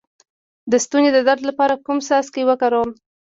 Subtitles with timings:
[0.71, 2.89] د ستوني د درد لپاره کوم څاڅکي وکاروم؟